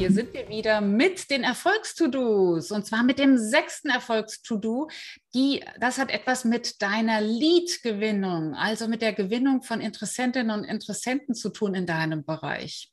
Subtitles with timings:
[0.00, 4.88] hier sind wir wieder mit den Erfolgstudos und zwar mit dem sechsten Erfolgstudo.
[5.34, 11.34] Die, das hat etwas mit deiner Lead-Gewinnung, also mit der Gewinnung von Interessentinnen und Interessenten
[11.34, 12.90] zu tun in deinem Bereich.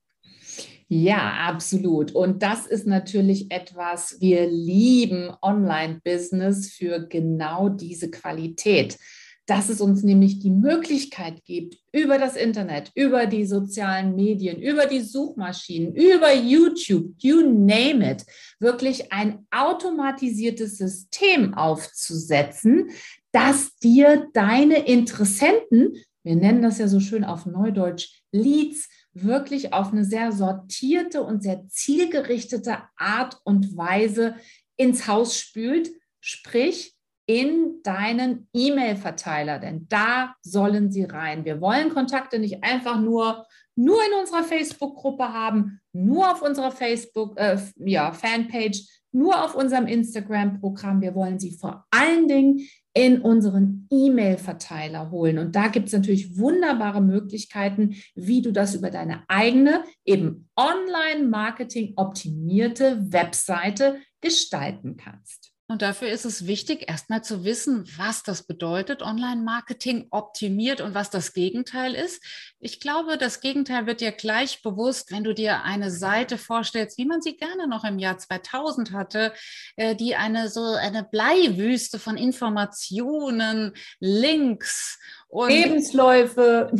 [0.89, 2.11] Ja, absolut.
[2.11, 8.97] Und das ist natürlich etwas, wir lieben Online-Business für genau diese Qualität
[9.47, 14.85] dass es uns nämlich die Möglichkeit gibt, über das Internet, über die sozialen Medien, über
[14.85, 18.25] die Suchmaschinen, über YouTube, you name it,
[18.59, 22.89] wirklich ein automatisiertes System aufzusetzen,
[23.31, 29.93] das dir deine Interessenten, wir nennen das ja so schön auf Neudeutsch Leads, wirklich auf
[29.93, 34.35] eine sehr sortierte und sehr zielgerichtete Art und Weise
[34.75, 35.89] ins Haus spült,
[36.19, 36.96] sprich
[37.27, 41.45] in deinen E-Mail-Verteiler, denn da sollen sie rein.
[41.45, 47.37] Wir wollen Kontakte nicht einfach nur, nur in unserer Facebook-Gruppe haben, nur auf unserer Facebook,
[47.37, 51.01] äh, ja, Fanpage, nur auf unserem Instagram-Programm.
[51.01, 52.61] Wir wollen sie vor allen Dingen
[52.93, 55.37] in unseren E-Mail-Verteiler holen.
[55.37, 61.93] Und da gibt es natürlich wunderbare Möglichkeiten, wie du das über deine eigene, eben Online-Marketing
[61.97, 65.56] optimierte Webseite gestalten kannst.
[65.69, 71.09] Und dafür ist es wichtig, erstmal zu wissen, was das bedeutet, Online-Marketing optimiert und was
[71.09, 72.23] das Gegenteil ist.
[72.59, 77.05] Ich glaube, das Gegenteil wird dir gleich bewusst, wenn du dir eine Seite vorstellst, wie
[77.05, 79.33] man sie gerne noch im Jahr 2000 hatte,
[79.75, 84.97] äh, die eine so eine Bleiwüste von Informationen, Links
[85.29, 86.71] und Lebensläufe,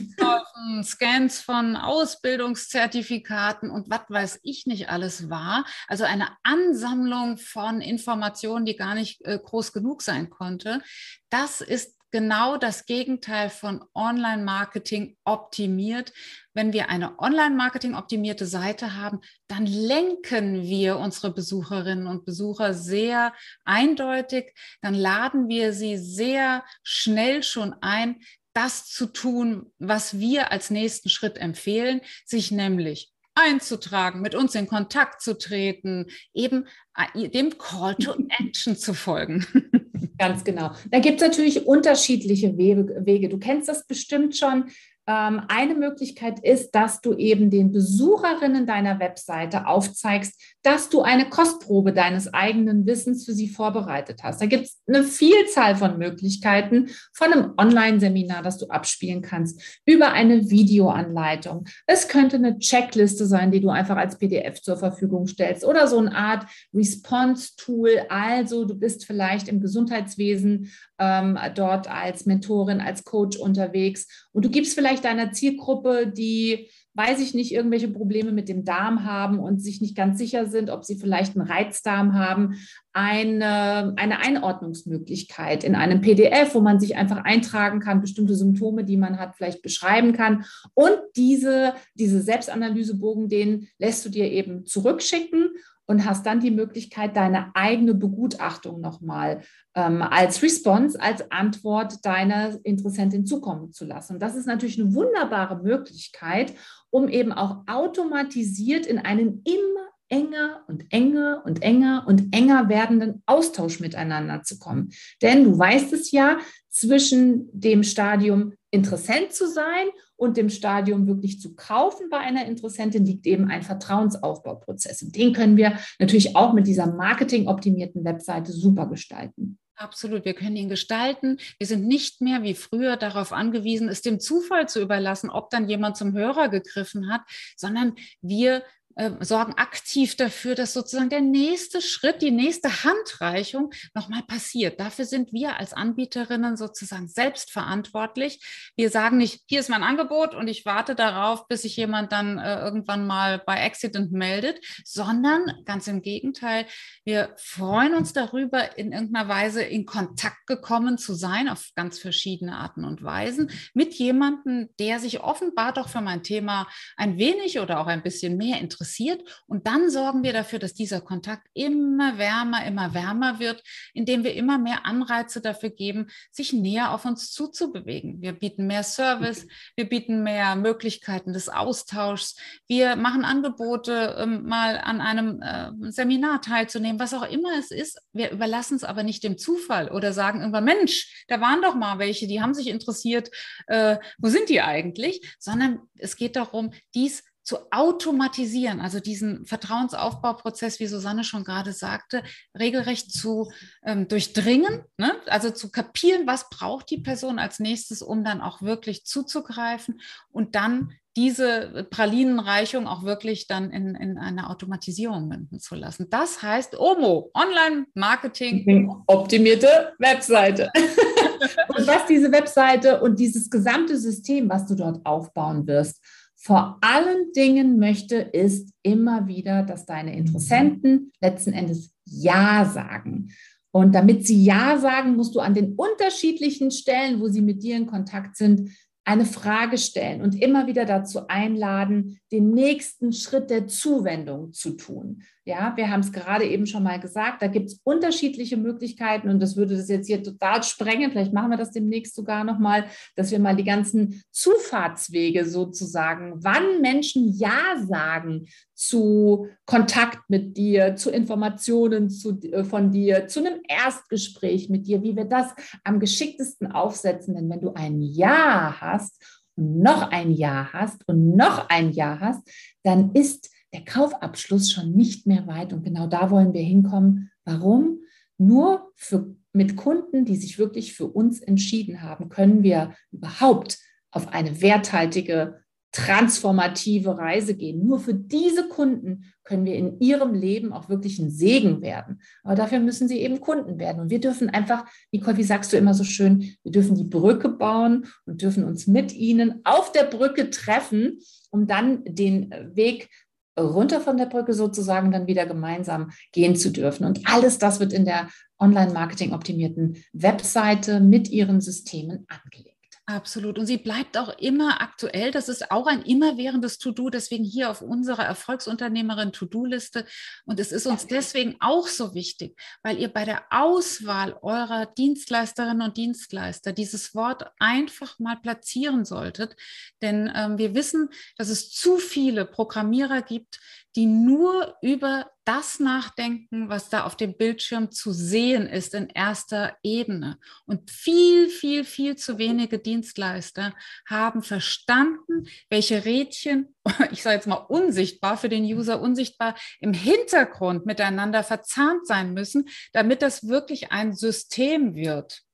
[0.83, 5.65] Scans von Ausbildungszertifikaten und was weiß ich nicht alles war.
[5.87, 10.81] Also eine Ansammlung von Informationen, die gar nicht äh, groß genug sein konnte.
[11.29, 16.13] Das ist genau das Gegenteil von Online-Marketing optimiert.
[16.53, 23.33] Wenn wir eine Online-Marketing optimierte Seite haben, dann lenken wir unsere Besucherinnen und Besucher sehr
[23.65, 24.53] eindeutig.
[24.81, 28.21] Dann laden wir sie sehr schnell schon ein,
[28.53, 34.67] das zu tun, was wir als nächsten Schritt empfehlen, sich nämlich einzutragen, mit uns in
[34.67, 39.45] Kontakt zu treten, eben äh, dem Call to Action zu folgen.
[40.17, 40.71] Ganz genau.
[40.89, 43.29] Da gibt es natürlich unterschiedliche Wege.
[43.29, 44.65] Du kennst das bestimmt schon.
[45.09, 51.29] Ähm, eine Möglichkeit ist, dass du eben den Besucherinnen deiner Webseite aufzeigst, dass du eine
[51.29, 54.41] Kostprobe deines eigenen Wissens für sie vorbereitet hast.
[54.41, 60.11] Da gibt es eine Vielzahl von Möglichkeiten von einem Online-Seminar, das du abspielen kannst, über
[60.11, 61.65] eine Videoanleitung.
[61.85, 65.99] Es könnte eine Checkliste sein, die du einfach als PDF zur Verfügung stellst oder so
[65.99, 68.07] eine Art Response-Tool.
[68.09, 70.69] Also du bist vielleicht im Gesundheitswesen
[70.99, 77.21] ähm, dort als Mentorin, als Coach unterwegs und du gibst vielleicht deiner Zielgruppe, die weiß
[77.21, 80.83] ich nicht, irgendwelche Probleme mit dem Darm haben und sich nicht ganz sicher sind, ob
[80.83, 82.55] sie vielleicht einen Reizdarm haben,
[82.91, 88.97] eine, eine Einordnungsmöglichkeit in einem PDF, wo man sich einfach eintragen kann, bestimmte Symptome, die
[88.97, 90.45] man hat, vielleicht beschreiben kann.
[90.73, 95.51] Und diese, diese Selbstanalysebogen, den lässt du dir eben zurückschicken
[95.87, 99.41] und hast dann die Möglichkeit, deine eigene Begutachtung nochmal
[99.73, 104.13] ähm, als Response, als Antwort deiner Interessentin zukommen zu lassen.
[104.13, 106.53] Und das ist natürlich eine wunderbare Möglichkeit,
[106.89, 113.23] um eben auch automatisiert in einen immer enger und enger und enger und enger werdenden
[113.25, 114.89] Austausch miteinander zu kommen.
[115.21, 119.87] Denn du weißt es ja, zwischen dem Stadium Interessent zu sein
[120.17, 125.01] und dem Stadium wirklich zu kaufen bei einer Interessentin liegt eben ein Vertrauensaufbauprozess.
[125.03, 129.57] Und den können wir natürlich auch mit dieser marketingoptimierten Webseite super gestalten.
[129.75, 131.37] Absolut, wir können ihn gestalten.
[131.59, 135.69] Wir sind nicht mehr wie früher darauf angewiesen, es dem Zufall zu überlassen, ob dann
[135.69, 137.21] jemand zum Hörer gegriffen hat,
[137.55, 138.63] sondern wir
[138.97, 144.79] äh, sorgen aktiv dafür, dass sozusagen der nächste Schritt, die nächste Handreichung nochmal passiert.
[144.79, 148.71] Dafür sind wir als Anbieterinnen sozusagen selbstverantwortlich.
[148.75, 152.39] Wir sagen nicht, hier ist mein Angebot und ich warte darauf, bis sich jemand dann
[152.39, 156.65] äh, irgendwann mal bei Accident meldet, sondern ganz im Gegenteil,
[157.05, 162.57] wir freuen uns darüber, in irgendeiner Weise in Kontakt gekommen zu sein, auf ganz verschiedene
[162.57, 167.79] Arten und Weisen, mit jemandem, der sich offenbar doch für mein Thema ein wenig oder
[167.79, 169.23] auch ein bisschen mehr interessiert interessiert.
[169.47, 173.63] Und dann sorgen wir dafür, dass dieser Kontakt immer wärmer, immer wärmer wird,
[173.93, 178.21] indem wir immer mehr Anreize dafür geben, sich näher auf uns zuzubewegen.
[178.21, 182.35] Wir bieten mehr Service, wir bieten mehr Möglichkeiten des Austauschs.
[182.67, 187.99] Wir machen Angebote, ähm, mal an einem äh, Seminar teilzunehmen, was auch immer es ist.
[188.13, 191.99] Wir überlassen es aber nicht dem Zufall oder sagen irgendwann, Mensch, da waren doch mal
[191.99, 193.29] welche, die haben sich interessiert,
[193.67, 195.35] äh, wo sind die eigentlich?
[195.39, 202.21] Sondern es geht darum, dies zu automatisieren, also diesen Vertrauensaufbauprozess, wie Susanne schon gerade sagte,
[202.59, 203.49] regelrecht zu
[203.85, 205.13] ähm, durchdringen, ne?
[205.27, 210.55] also zu kapieren, was braucht die Person als nächstes, um dann auch wirklich zuzugreifen und
[210.55, 216.07] dann diese Pralinenreichung auch wirklich dann in, in eine Automatisierung münden zu lassen.
[216.09, 218.91] Das heißt OMO, Online-Marketing.
[219.07, 220.69] Optimierte Webseite.
[221.69, 226.03] und was diese Webseite und dieses gesamte System, was du dort aufbauen wirst,
[226.47, 233.33] vor allen Dingen möchte, ist immer wieder, dass deine Interessenten letzten Endes Ja sagen.
[233.71, 237.75] Und damit sie Ja sagen, musst du an den unterschiedlichen Stellen, wo sie mit dir
[237.75, 238.71] in Kontakt sind,
[239.03, 245.23] eine Frage stellen und immer wieder dazu einladen, den nächsten Schritt der Zuwendung zu tun.
[245.47, 249.39] Ja, wir haben es gerade eben schon mal gesagt, da gibt es unterschiedliche Möglichkeiten und
[249.39, 251.09] das würde das jetzt hier total sprengen.
[251.09, 256.81] Vielleicht machen wir das demnächst sogar nochmal, dass wir mal die ganzen Zufahrtswege sozusagen, wann
[256.81, 263.61] Menschen Ja sagen zu Kontakt mit dir, zu Informationen zu, äh, von dir, zu einem
[263.69, 265.55] Erstgespräch mit dir, wie wir das
[265.85, 267.35] am geschicktesten aufsetzen.
[267.35, 269.23] Denn wenn du ein Ja hast
[269.55, 272.45] und noch ein Ja hast und noch ein Ja hast,
[272.83, 275.73] dann ist der Kaufabschluss schon nicht mehr weit.
[275.73, 277.31] Und genau da wollen wir hinkommen.
[277.45, 277.99] Warum?
[278.37, 283.79] Nur für, mit Kunden, die sich wirklich für uns entschieden haben, können wir überhaupt
[284.11, 285.61] auf eine werthaltige,
[285.91, 287.85] transformative Reise gehen.
[287.85, 292.21] Nur für diese Kunden können wir in ihrem Leben auch wirklich ein Segen werden.
[292.43, 294.01] Aber dafür müssen sie eben Kunden werden.
[294.01, 297.49] Und wir dürfen einfach, Nicole, wie sagst du immer so schön, wir dürfen die Brücke
[297.49, 303.09] bauen und dürfen uns mit ihnen auf der Brücke treffen, um dann den Weg
[303.59, 307.05] runter von der Brücke sozusagen dann wieder gemeinsam gehen zu dürfen.
[307.05, 312.76] Und alles das wird in der Online-Marketing optimierten Webseite mit ihren Systemen angelegt.
[313.09, 313.57] Absolut.
[313.57, 315.31] Und sie bleibt auch immer aktuell.
[315.31, 320.05] Das ist auch ein immerwährendes To-Do, deswegen hier auf unserer Erfolgsunternehmerin To-Do-Liste.
[320.43, 325.87] Und es ist uns deswegen auch so wichtig, weil ihr bei der Auswahl eurer Dienstleisterinnen
[325.87, 329.55] und Dienstleister dieses Wort einfach mal platzieren solltet.
[330.01, 331.07] Denn ähm, wir wissen,
[331.37, 333.61] dass es zu viele Programmierer gibt,
[333.95, 339.77] die nur über das nachdenken, was da auf dem Bildschirm zu sehen ist in erster
[339.81, 340.39] Ebene.
[340.65, 343.73] Und viel, viel, viel zu wenige Dienstleister
[344.09, 346.75] haben verstanden, welche Rädchen,
[347.11, 352.67] ich sage jetzt mal unsichtbar für den User, unsichtbar im Hintergrund miteinander verzahnt sein müssen,
[352.91, 355.46] damit das wirklich ein System wird.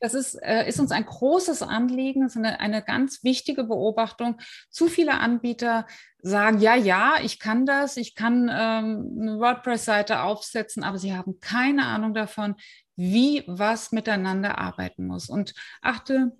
[0.00, 4.38] Das ist, äh, ist uns ein großes Anliegen, das ist eine, eine ganz wichtige Beobachtung.
[4.70, 5.86] Zu viele Anbieter
[6.18, 11.40] sagen, ja, ja, ich kann das, ich kann ähm, eine WordPress-Seite aufsetzen, aber sie haben
[11.40, 12.56] keine Ahnung davon,
[12.96, 15.28] wie was miteinander arbeiten muss.
[15.28, 16.32] Und achte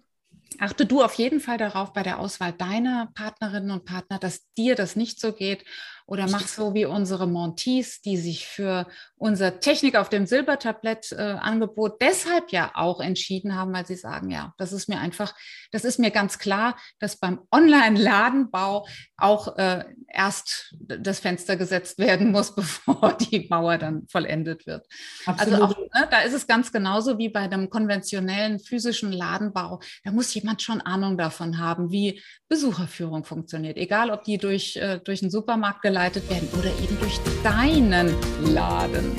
[0.59, 4.75] Achte du auf jeden Fall darauf bei der Auswahl deiner Partnerinnen und Partner, dass dir
[4.75, 5.65] das nicht so geht
[6.07, 8.87] oder mach so wie unsere Montees, die sich für
[9.17, 11.37] unser Technik auf dem Silbertablett äh,
[12.01, 15.35] deshalb ja auch entschieden haben, weil sie sagen, ja, das ist mir einfach,
[15.73, 18.87] das ist mir ganz klar, dass beim Online-Ladenbau
[19.17, 24.87] auch äh, erst das Fenster gesetzt werden muss, bevor die Mauer dann vollendet wird.
[25.27, 25.63] Also Absolut.
[25.63, 29.81] Also auch, ne, da ist es ganz genauso wie bei einem konventionellen physischen Ladenbau.
[30.05, 33.77] Da muss jemand schon Ahnung davon haben, wie Besucherführung funktioniert.
[33.77, 38.15] Egal, ob die durch, äh, durch einen Supermarkt geleitet werden oder eben durch deinen
[38.53, 39.13] Laden.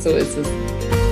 [0.00, 1.11] So ist es.